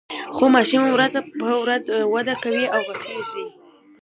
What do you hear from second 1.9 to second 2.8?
وده کوي او